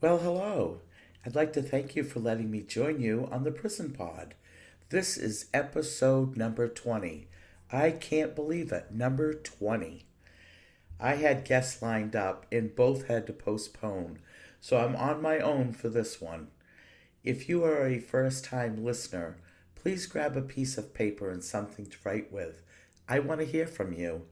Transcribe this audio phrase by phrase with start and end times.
[0.00, 0.82] Well, hello.
[1.26, 4.36] I'd like to thank you for letting me join you on the Prison Pod.
[4.90, 7.26] This is episode number 20.
[7.72, 10.06] I can't believe it, number 20.
[11.00, 14.20] I had guests lined up and both had to postpone,
[14.60, 16.46] so I'm on my own for this one.
[17.24, 19.38] If you are a first time listener,
[19.74, 22.62] please grab a piece of paper and something to write with.
[23.08, 24.26] I want to hear from you.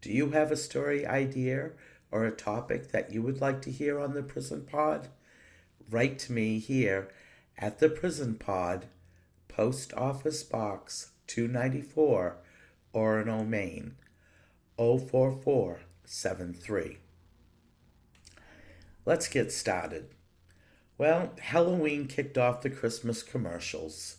[0.00, 1.72] Do you have a story idea
[2.14, 5.08] or a topic that you would like to hear on the Prison Pod?
[5.90, 7.08] Write to me here
[7.58, 8.86] at the Prison Pod,
[9.48, 12.36] Post Office Box 294,
[12.94, 13.96] Orono, Maine
[14.78, 16.98] 04473.
[19.04, 20.06] Let's get started.
[20.96, 24.18] Well, Halloween kicked off the Christmas commercials.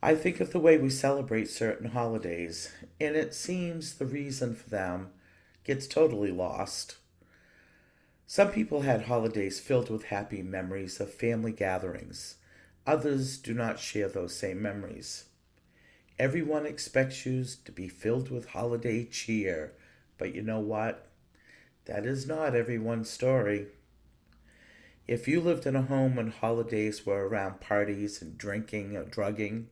[0.00, 4.70] I think of the way we celebrate certain holidays, and it seems the reason for
[4.70, 5.10] them
[5.66, 6.96] gets totally lost.
[8.24, 12.36] Some people had holidays filled with happy memories of family gatherings.
[12.86, 15.24] Others do not share those same memories.
[16.20, 19.72] Everyone expects you to be filled with holiday cheer,
[20.18, 21.08] but you know what?
[21.86, 23.66] That is not everyone's story.
[25.08, 29.68] If you lived in a home when holidays were around parties and drinking or drugging,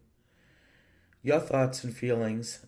[1.22, 2.66] your thoughts and feelings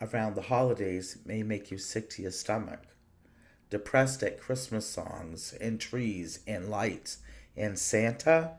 [0.00, 2.80] around the holidays may make you sick to your stomach.
[3.70, 7.18] Depressed at Christmas songs and trees and lights
[7.56, 8.52] and Santa?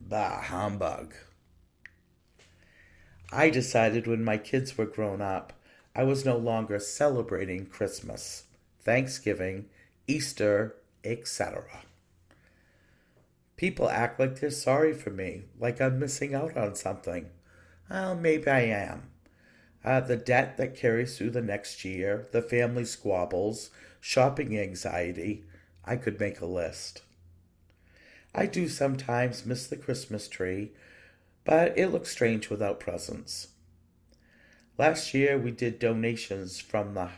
[0.00, 1.14] Bah, humbug.
[3.32, 5.52] I decided when my kids were grown up,
[5.96, 8.44] I was no longer celebrating Christmas,
[8.82, 9.66] Thanksgiving,
[10.06, 11.64] Easter, etc.
[13.56, 17.30] People act like they're sorry for me, like I'm missing out on something.
[17.88, 19.13] Well, maybe I am
[19.84, 25.44] uh, the debt that carries through the next year, the family squabbles, shopping anxiety.
[25.84, 27.02] I could make a list.
[28.34, 30.72] I do sometimes miss the Christmas tree,
[31.44, 33.48] but it looks strange without presents.
[34.78, 37.10] Last year we did donations from the,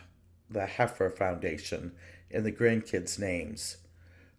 [0.50, 1.92] the Heifer Foundation
[2.30, 3.78] in the grandkids' names.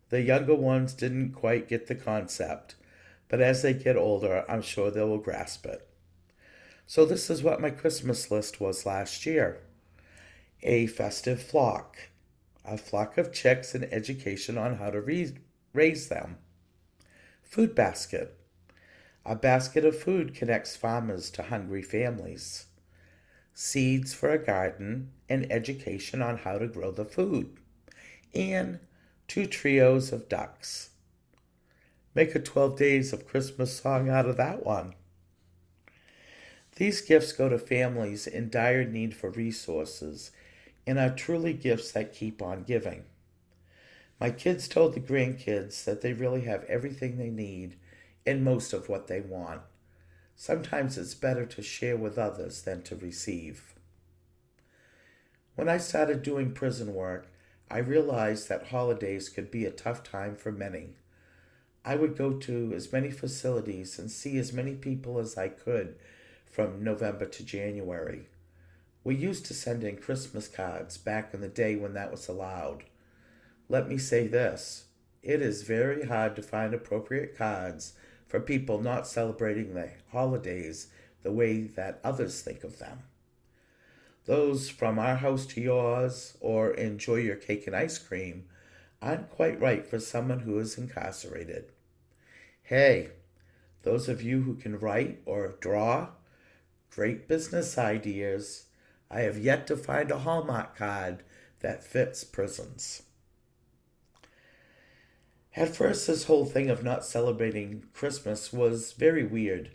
[0.10, 2.76] The younger ones didn't quite get the concept,
[3.30, 5.87] but as they get older, I'm sure they will grasp it.
[6.90, 9.59] So, this is what my Christmas list was last year
[10.64, 11.98] a festive flock,
[12.64, 15.38] a flock of chicks, and education on how to re-
[15.74, 16.38] raise them.
[17.44, 18.40] Food basket,
[19.25, 22.68] a basket of food connects farmers to hungry families.
[23.54, 27.58] Seeds for a garden, and education on how to grow the food.
[28.34, 28.80] And
[29.28, 30.92] two trios of ducks.
[32.16, 34.94] Make a 12 days of Christmas song out of that one.
[36.78, 40.30] These gifts go to families in dire need for resources
[40.86, 43.06] and are truly gifts that keep on giving.
[44.20, 47.78] My kids told the grandkids that they really have everything they need
[48.28, 49.62] and most of what they want.
[50.36, 53.74] Sometimes it's better to share with others than to receive.
[55.56, 57.28] When I started doing prison work,
[57.72, 60.90] I realized that holidays could be a tough time for many.
[61.84, 65.96] I would go to as many facilities and see as many people as I could
[66.52, 68.28] from November to January.
[69.03, 72.84] We used to send in Christmas cards back in the day when that was allowed.
[73.69, 74.86] Let me say this
[75.24, 77.94] it is very hard to find appropriate cards
[78.28, 80.88] for people not celebrating the holidays
[81.24, 83.03] the way that others think of them.
[84.25, 88.46] Those from our house to yours or enjoy your cake and ice cream
[89.02, 91.72] aren't quite right for someone who is incarcerated.
[92.63, 93.12] Hey,
[93.84, 96.09] those of you who can write or draw
[96.90, 98.66] great business ideas.
[99.09, 101.24] I have yet to find a Hallmark card
[101.62, 103.03] that fits prisons.
[105.56, 109.72] At first, this whole thing of not celebrating Christmas was very weird.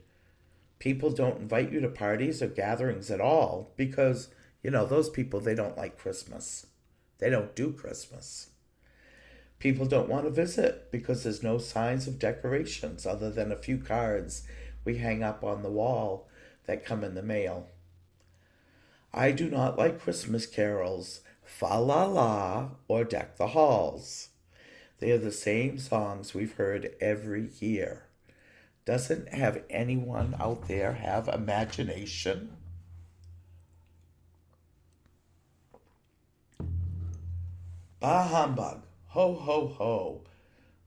[0.78, 4.28] People don't invite you to parties or gatherings at all because,
[4.62, 6.66] you know, those people, they don't like Christmas.
[7.18, 8.50] They don't do Christmas.
[9.58, 13.78] People don't want to visit because there's no signs of decorations other than a few
[13.78, 14.42] cards
[14.84, 16.28] we hang up on the wall
[16.66, 17.68] that come in the mail.
[19.12, 24.30] I do not like Christmas carols, fa la la, or deck the halls.
[24.98, 28.04] They are the same songs we've heard every year.
[28.84, 32.56] Doesn't have anyone out there have imagination?
[38.00, 40.22] Bah humbug, ho ho ho.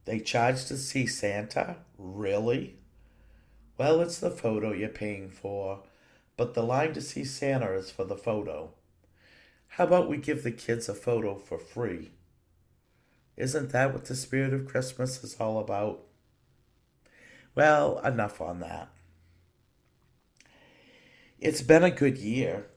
[0.05, 1.77] They charge to see Santa?
[1.97, 2.77] Really?
[3.77, 5.81] Well, it's the photo you're paying for,
[6.37, 8.71] but the line to see Santa is for the photo.
[9.69, 12.11] How about we give the kids a photo for free?
[13.35, 15.99] Isn't that what the spirit of Christmas is all about?
[17.53, 18.89] Well, enough on that.
[21.39, 22.67] It's been a good year.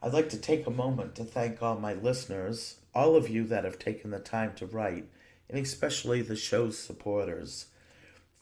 [0.00, 3.64] I'd like to take a moment to thank all my listeners, all of you that
[3.64, 5.08] have taken the time to write,
[5.48, 7.66] and especially the show's supporters.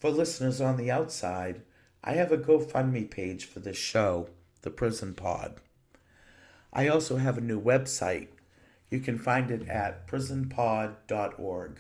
[0.02, 1.62] For listeners on the outside,
[2.02, 4.30] I have a GoFundMe page for this show,
[4.62, 5.60] The Prison Pod.
[6.72, 8.26] I also have a new website.
[8.90, 11.78] You can find it at prisonpod.org.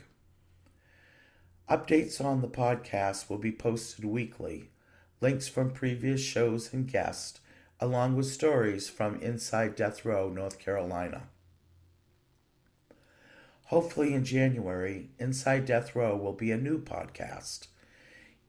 [1.68, 4.70] Updates on the podcast will be posted weekly,
[5.20, 7.40] links from previous shows and guests,
[7.80, 11.24] along with stories from inside Death Row, North Carolina.
[13.64, 17.66] Hopefully, in January, Inside Death Row will be a new podcast.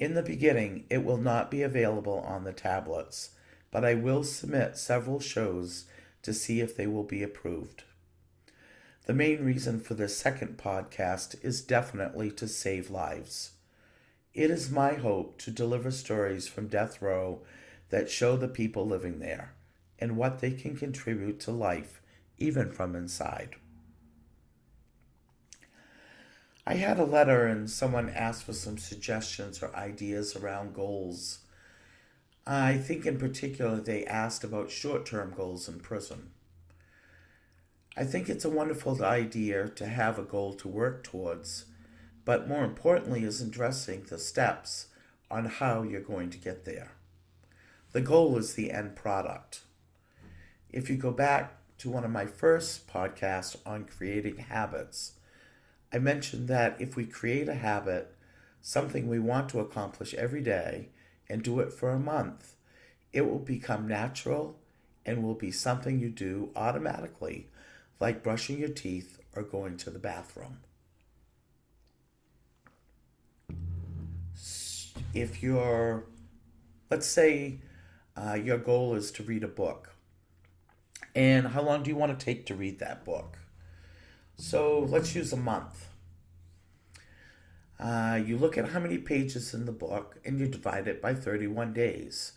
[0.03, 3.29] In the beginning, it will not be available on the tablets,
[3.71, 5.85] but I will submit several shows
[6.23, 7.83] to see if they will be approved.
[9.05, 13.51] The main reason for this second podcast is definitely to save lives.
[14.33, 17.39] It is my hope to deliver stories from death row
[17.87, 19.53] that show the people living there
[19.99, 22.01] and what they can contribute to life,
[22.37, 23.55] even from inside.
[26.65, 31.39] I had a letter and someone asked for some suggestions or ideas around goals.
[32.47, 36.29] I think in particular they asked about short term goals in prison.
[37.97, 41.65] I think it's a wonderful idea to have a goal to work towards,
[42.25, 44.87] but more importantly is addressing the steps
[45.29, 46.93] on how you're going to get there.
[47.91, 49.61] The goal is the end product.
[50.71, 55.13] If you go back to one of my first podcasts on creating habits,
[55.93, 58.15] I mentioned that if we create a habit,
[58.61, 60.89] something we want to accomplish every day,
[61.29, 62.55] and do it for a month,
[63.11, 64.57] it will become natural
[65.05, 67.47] and will be something you do automatically,
[67.99, 70.61] like brushing your teeth or going to the bathroom.
[75.13, 76.05] If you're,
[76.89, 77.59] let's say,
[78.17, 79.93] uh, your goal is to read a book,
[81.13, 83.37] and how long do you want to take to read that book?
[84.37, 85.87] So let's use a month.
[87.79, 91.13] Uh, you look at how many pages in the book and you divide it by
[91.13, 92.33] 31 days.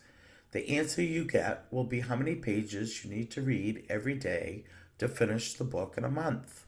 [0.51, 4.63] The answer you get will be how many pages you need to read every day
[4.97, 6.65] to finish the book in a month.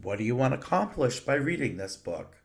[0.00, 2.36] What do you want to accomplish by reading this book?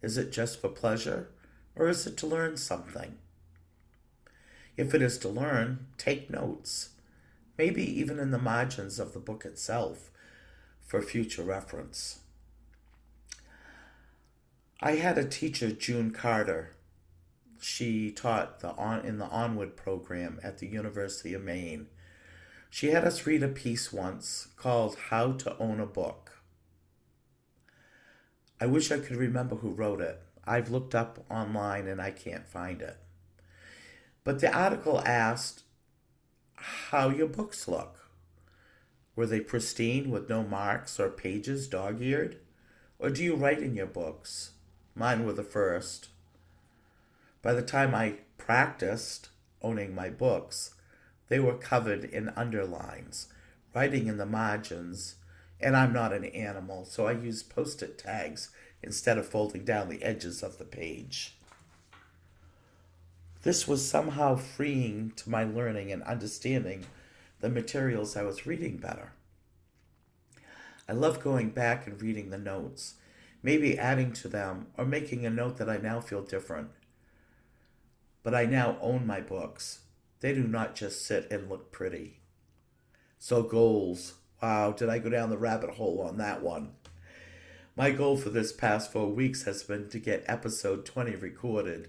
[0.00, 1.30] Is it just for pleasure
[1.74, 3.16] or is it to learn something?
[4.76, 6.90] If it is to learn, take notes,
[7.58, 10.11] maybe even in the margins of the book itself
[10.92, 12.20] for future reference.
[14.82, 16.76] I had a teacher, June Carter.
[17.58, 21.86] She taught the on in the Onward program at the University of Maine.
[22.68, 26.42] She had us read a piece once called How to Own a Book.
[28.60, 30.20] I wish I could remember who wrote it.
[30.44, 32.98] I've looked up online and I can't find it.
[34.24, 35.62] But the article asked
[36.56, 38.01] how your books look.
[39.14, 42.38] Were they pristine with no marks or pages dog eared?
[42.98, 44.52] Or do you write in your books?
[44.94, 46.08] Mine were the first.
[47.42, 49.28] By the time I practiced
[49.60, 50.74] owning my books,
[51.28, 53.28] they were covered in underlines,
[53.74, 55.16] writing in the margins,
[55.60, 58.50] and I'm not an animal, so I use post it tags
[58.82, 61.36] instead of folding down the edges of the page.
[63.42, 66.84] This was somehow freeing to my learning and understanding
[67.42, 69.12] the materials I was reading better.
[70.88, 72.94] I love going back and reading the notes
[73.42, 76.70] maybe adding to them or making a note that I now feel different.
[78.22, 79.80] But I now own my books.
[80.20, 82.20] They do not just sit and look pretty.
[83.18, 84.14] So, goals.
[84.40, 86.72] Wow, did I go down the rabbit hole on that one?
[87.76, 91.88] My goal for this past four weeks has been to get episode 20 recorded.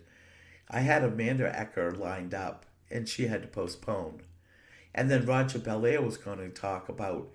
[0.69, 4.21] I had Amanda Ecker lined up, and she had to postpone.
[4.93, 7.29] And then Roger Belair was going to talk about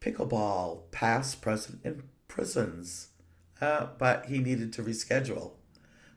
[0.00, 3.08] pickleball, past, present, and prisons
[3.60, 5.52] uh, but he needed to reschedule.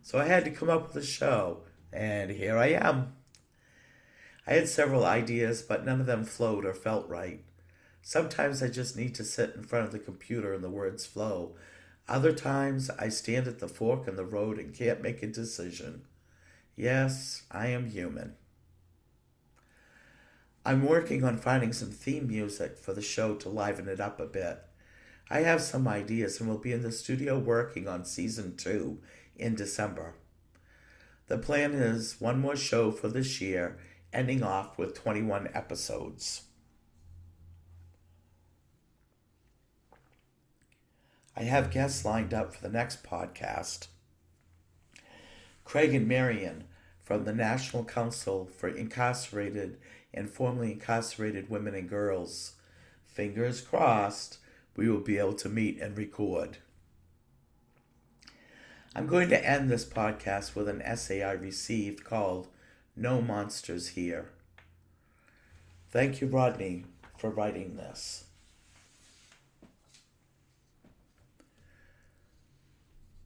[0.04, 1.62] So I had to come up with a show,
[1.92, 3.14] and here I am.
[4.48, 7.44] I had several ideas, but none of them flowed or felt right.
[8.02, 11.56] Sometimes I just need to sit in front of the computer and the words flow.
[12.08, 16.02] Other times I stand at the fork in the road and can't make a decision.
[16.76, 18.36] Yes, I am human.
[20.64, 24.28] I'm working on finding some theme music for the show to liven it up a
[24.28, 24.60] bit.
[25.30, 29.00] I have some ideas and will be in the studio working on season two
[29.36, 30.14] in December.
[31.28, 33.80] The plan is one more show for this year,
[34.14, 36.44] ending off with 21 episodes.
[41.36, 43.88] I have guests lined up for the next podcast.
[45.64, 46.66] Craig and Marion
[47.02, 49.78] from the National Council for Incarcerated
[50.14, 52.54] and Formerly Incarcerated Women and Girls.
[53.06, 54.38] Fingers crossed,
[54.76, 56.58] we will be able to meet and record.
[58.96, 62.50] I'm going to end this podcast with an essay I received called
[62.96, 64.32] No Monsters Here.
[65.92, 66.86] Thank you, Rodney,
[67.18, 68.26] for writing this.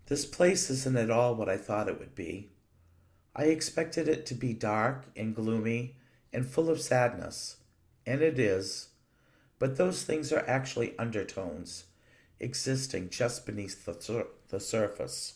[0.07, 2.49] This place isn't at all what I thought it would be.
[3.35, 5.95] I expected it to be dark and gloomy
[6.35, 7.55] and full of sadness,
[8.05, 8.89] and it is,
[9.57, 11.85] but those things are actually undertones
[12.41, 15.35] existing just beneath the, sur- the surface.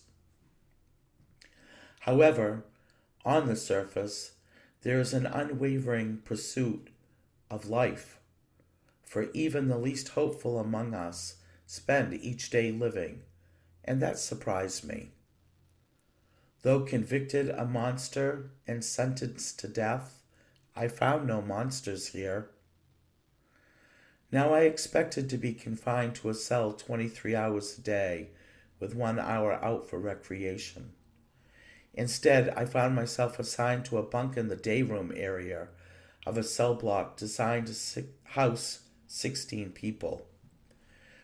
[2.02, 2.66] However,
[3.24, 4.34] on the surface,
[4.82, 6.90] there is an unwavering pursuit
[7.50, 8.20] of life,
[9.02, 13.22] for even the least hopeful among us spend each day living,
[13.86, 15.12] and that surprised me.
[16.64, 20.19] Though convicted a monster and sentenced to death,
[20.76, 22.50] I found no monsters here.
[24.32, 28.30] Now I expected to be confined to a cell 23 hours a day
[28.80, 30.92] with one hour out for recreation.
[31.94, 35.70] Instead, I found myself assigned to a bunk in the day room area
[36.26, 40.28] of a cell block designed to house 16 people.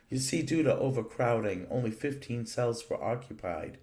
[0.09, 3.77] You see, due to overcrowding, only 15 cells were occupied,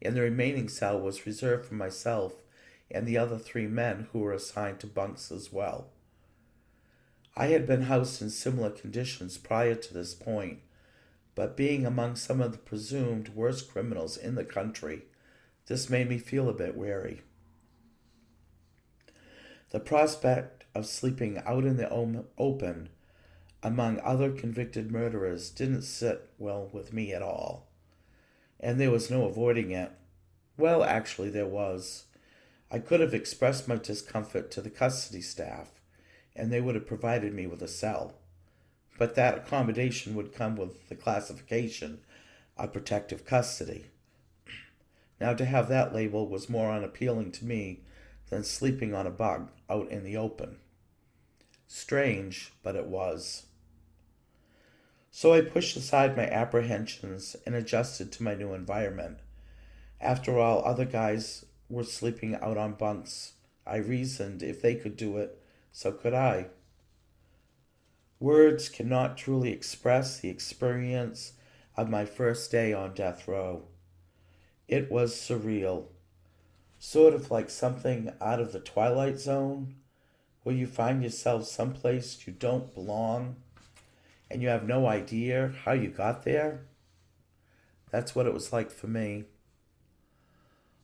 [0.00, 2.42] and the remaining cell was reserved for myself
[2.90, 5.88] and the other three men who were assigned to bunks as well.
[7.36, 10.60] I had been housed in similar conditions prior to this point,
[11.34, 15.02] but being among some of the presumed worst criminals in the country,
[15.66, 17.22] this made me feel a bit wary.
[19.70, 22.88] The prospect of sleeping out in the open
[23.62, 27.68] among other convicted murderers didn't sit well with me at all
[28.60, 29.92] and there was no avoiding it.
[30.56, 32.04] Well, actually, there was.
[32.70, 35.70] I could have expressed my discomfort to the custody staff,
[36.36, 38.14] and they would have provided me with a cell.
[38.98, 42.00] But that accommodation would come with the classification
[42.56, 43.86] of protective custody.
[45.20, 47.80] Now, to have that label was more unappealing to me
[48.28, 50.58] than sleeping on a bug out in the open.
[51.66, 53.46] Strange, but it was.
[55.10, 59.18] So I pushed aside my apprehensions and adjusted to my new environment.
[60.00, 63.32] After all, other guys were sleeping out on bunks.
[63.66, 65.40] I reasoned if they could do it,
[65.72, 66.48] so could I.
[68.20, 71.34] Words cannot truly express the experience
[71.76, 73.64] of my first day on death row.
[74.66, 75.86] It was surreal,
[76.78, 79.76] sort of like something out of the Twilight Zone,
[80.42, 83.36] where you find yourself someplace you don't belong
[84.30, 86.62] and you have no idea how you got there,
[87.90, 89.24] that's what it was like for me.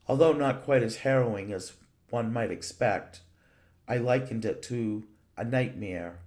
[0.07, 1.73] Although not quite as harrowing as
[2.11, 3.21] one might expect,
[3.89, 5.05] I likened it to
[5.37, 6.19] a nightmare.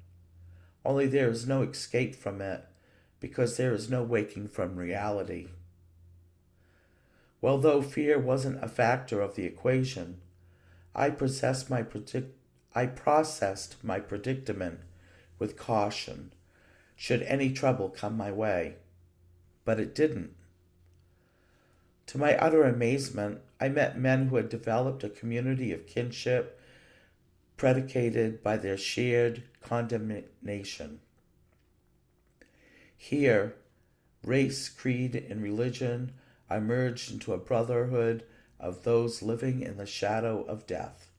[0.84, 2.66] Only there is no escape from it
[3.20, 5.50] because there is no waking from reality.
[7.42, 10.22] Well, though fear wasn't a factor of the equation,
[10.96, 12.34] I processed my predict
[12.74, 14.82] I processed my predicament
[15.40, 16.32] with caution
[16.96, 18.76] should any trouble come my way.
[19.66, 20.36] But it didn't.
[22.08, 26.60] To my utter amazement, I met men who had developed a community of kinship
[27.58, 31.00] predicated by their shared condemnation.
[32.96, 33.56] Here,
[34.24, 36.14] race, creed, and religion
[36.50, 38.24] are merged into a brotherhood
[38.60, 41.10] of those living in the shadow of death.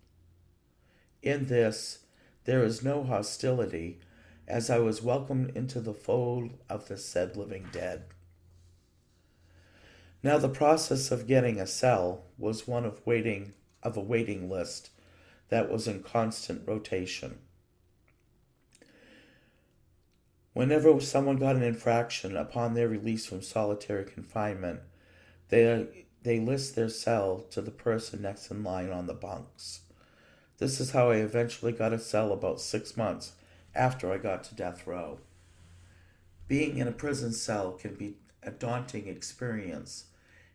[1.23, 2.01] In this,
[2.45, 4.01] there is no hostility,
[4.47, 8.05] as I was welcomed into the fold of the said living dead.
[10.23, 14.91] Now the process of getting a cell was one of waiting of a waiting list
[15.49, 17.39] that was in constant rotation.
[20.53, 24.81] Whenever someone got an infraction upon their release from solitary confinement,
[25.51, 29.83] they they list their cell to the person next in line on the bunks.
[30.59, 33.33] This is how I eventually got a cell about six months
[33.73, 35.21] after I got to death row.
[36.49, 40.07] Being in a prison cell can be a daunting experience,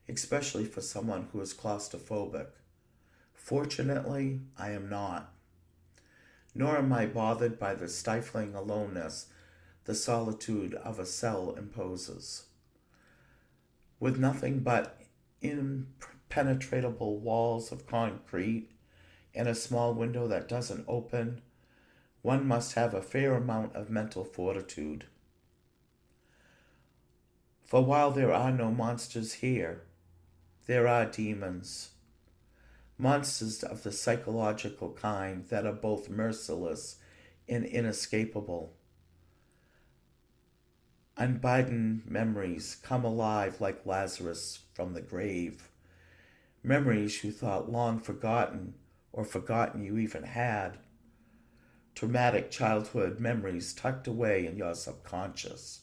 [0.08, 2.48] especially for someone who is claustrophobic.
[3.34, 5.34] Fortunately, I am not.
[6.56, 9.28] Nor am I bothered by the stifling aloneness
[9.86, 12.46] the solitude of a cell imposes.
[14.00, 15.02] With nothing but
[15.42, 18.70] impenetrable walls of concrete
[19.36, 21.42] and a small window that doesn't open,
[22.22, 25.06] one must have a fair amount of mental fortitude.
[27.66, 29.82] For while there are no monsters here,
[30.66, 31.90] there are demons.
[32.98, 36.98] Monsters of the psychological kind that are both merciless
[37.50, 38.74] and inescapable.
[41.18, 45.70] Unbidden memories come alive like Lazarus from the grave.
[46.64, 48.76] Memories you thought long forgotten
[49.12, 50.78] or forgotten you even had.
[51.94, 55.82] Traumatic childhood memories tucked away in your subconscious.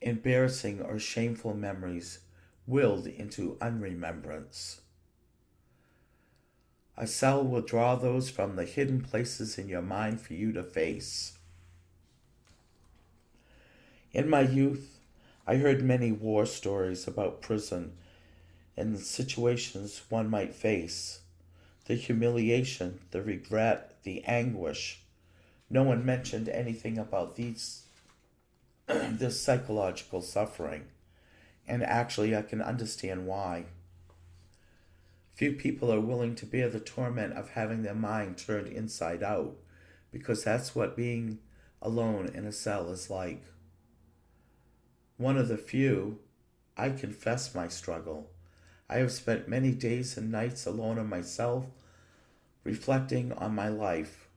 [0.00, 2.18] Embarrassing or shameful memories
[2.66, 4.80] willed into unremembrance.
[6.96, 10.62] A cell will draw those from the hidden places in your mind for you to
[10.62, 11.38] face.
[14.12, 15.00] In my youth,
[15.46, 17.94] I heard many war stories about prison
[18.76, 21.20] and the situations one might face
[21.86, 25.00] the humiliation, the regret, the anguish.
[25.68, 27.82] No one mentioned anything about these
[28.86, 30.84] this psychological suffering,
[31.66, 33.66] and actually I can understand why.
[35.34, 39.56] Few people are willing to bear the torment of having their mind turned inside out,
[40.10, 41.38] because that's what being
[41.80, 43.42] alone in a cell is like.
[45.16, 46.18] One of the few,
[46.76, 48.30] I confess my struggle.
[48.88, 51.66] I have spent many days and nights alone in myself,
[52.62, 54.28] reflecting on my life.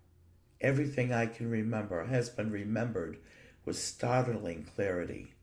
[0.62, 3.17] Everything I can remember has been remembered
[3.65, 5.35] with startling clarity.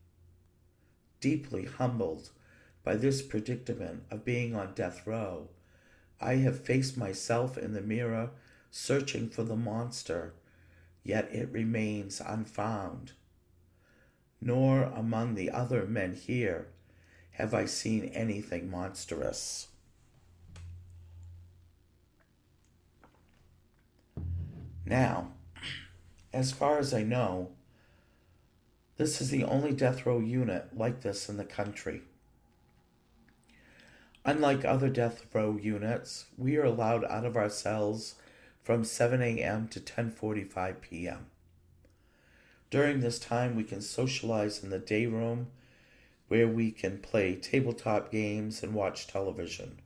[1.22, 2.30] Deeply humbled
[2.82, 5.48] by this predicament of being on death row,
[6.20, 8.30] I have faced myself in the mirror
[8.72, 10.34] searching for the monster,
[11.04, 13.12] yet it remains unfound.
[14.40, 16.66] Nor among the other men here
[17.32, 19.68] have I seen anything monstrous.
[24.84, 25.28] Now,
[26.32, 27.52] as far as I know,
[29.02, 32.02] this is the only death row unit like this in the country.
[34.24, 38.14] Unlike other death row units, we are allowed out of our cells
[38.62, 39.66] from 7 a.m.
[39.66, 41.26] to 10:45 p.m.
[42.70, 45.48] During this time, we can socialize in the day room
[46.28, 49.78] where we can play tabletop games and watch television.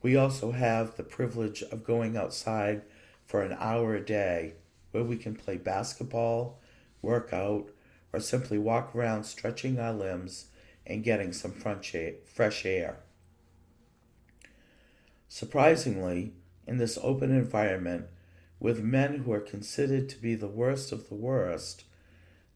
[0.00, 2.80] We also have the privilege of going outside
[3.26, 4.54] for an hour a day
[4.92, 6.58] where we can play basketball,
[7.02, 7.68] work out,
[8.16, 10.46] or simply walk around stretching our limbs
[10.86, 12.96] and getting some fresh air.
[15.28, 16.32] Surprisingly,
[16.66, 18.06] in this open environment,
[18.58, 21.84] with men who are considered to be the worst of the worst,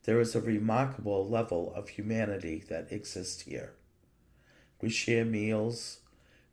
[0.04, 3.74] there is a remarkable level of humanity that exists here.
[4.80, 5.98] We share meals,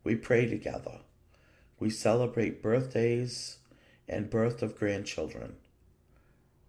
[0.03, 0.99] we pray together,
[1.79, 3.59] we celebrate birthdays
[4.05, 5.55] and birth of grandchildren.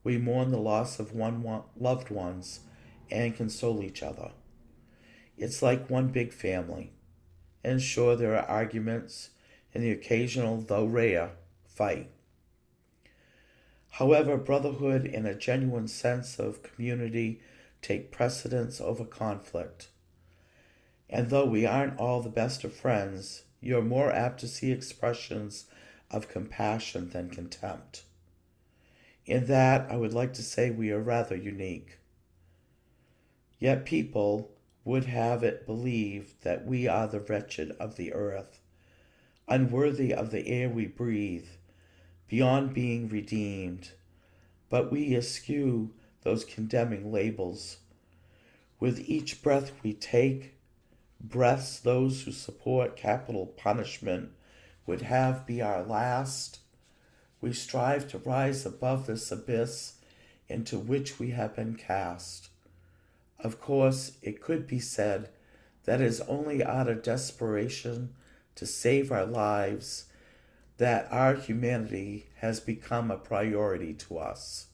[0.09, 2.61] We mourn the loss of one loved ones
[3.11, 4.31] and console each other.
[5.37, 6.95] It's like one big family.
[7.63, 9.29] And sure, there are arguments
[9.75, 11.33] and the occasional, though rare,
[11.67, 12.11] fight.
[13.91, 17.43] However, brotherhood and a genuine sense of community
[17.83, 19.89] take precedence over conflict.
[21.11, 25.67] And though we aren't all the best of friends, you're more apt to see expressions
[26.11, 28.05] of compassion than contempt.
[29.29, 31.99] In that, I would like to say we are rather unique.
[33.59, 34.53] Yet people
[34.85, 38.63] would have it believed that we are the wretched of the earth,
[39.47, 41.49] unworthy of the air we breathe,
[42.27, 43.91] beyond being redeemed,
[44.71, 47.81] but we eschew those condemning labels.
[48.81, 50.55] With each breath we take,
[51.21, 54.31] breaths those who support capital punishment
[54.87, 56.61] would have be our last.
[57.41, 59.95] We strive to rise above this abyss
[60.49, 62.49] into which we have been cast.
[63.39, 65.29] Of course, it could be said
[65.85, 68.15] that it is only out of desperation
[68.57, 70.07] to save our lives
[70.79, 74.67] that our humanity has become a priority to us.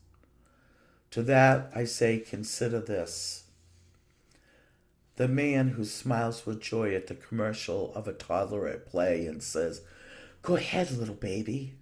[1.11, 3.45] To that I say, consider this.
[5.17, 9.43] The man who smiles with joy at the commercial of a toddler at play and
[9.43, 9.83] says,
[10.43, 11.75] Go ahead, little baby.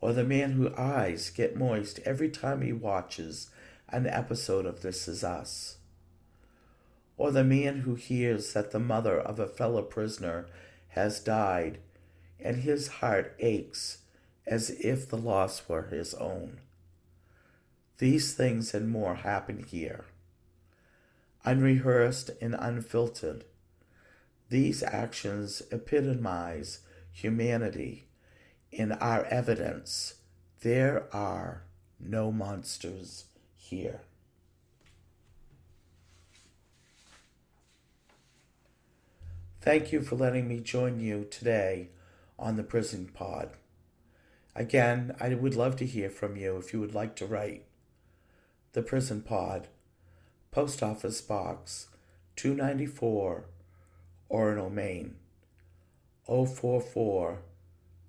[0.00, 3.50] Or the man whose eyes get moist every time he watches
[3.88, 5.78] an episode of This Is Us.
[7.16, 10.46] Or the man who hears that the mother of a fellow prisoner
[10.88, 11.78] has died,
[12.38, 13.98] and his heart aches
[14.46, 16.60] as if the loss were his own.
[17.98, 20.04] These things and more happen here.
[21.44, 23.44] Unrehearsed and unfiltered,
[24.48, 26.80] these actions epitomize
[27.12, 28.06] humanity
[28.76, 30.16] in our evidence,
[30.60, 31.62] there are
[31.98, 33.24] no monsters
[33.56, 34.02] here.
[39.62, 41.88] Thank you for letting me join you today
[42.38, 43.48] on the Prison Pod.
[44.54, 47.64] Again, I would love to hear from you if you would like to write.
[48.74, 49.68] The Prison Pod,
[50.50, 51.88] Post Office Box
[52.36, 53.46] 294,
[54.30, 55.16] Orono, Maine
[56.26, 57.38] 044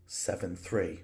[0.08, 1.04] 04473.